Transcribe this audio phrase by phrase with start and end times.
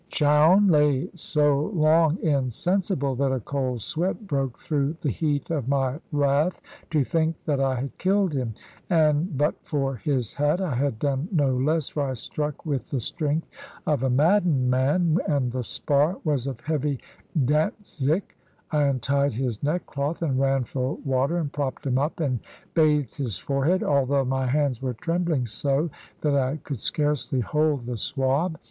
[0.09, 5.99] Chowne lay so long insensible, that a cold sweat broke through the heat of my
[6.11, 8.55] wrath, to think that I had killed him.
[8.89, 12.99] And but for his hat, I had done no less, for I struck with the
[12.99, 13.47] strength
[13.85, 16.97] of a maddened man, and the spar was of heavy
[17.37, 18.35] Dantzic.
[18.71, 22.39] I untied his neckcloth, and ran for water, and propped him up, and
[22.73, 25.91] bathed his forehead, although my hands were trembling so
[26.21, 28.57] that I could scarcely hold the swab.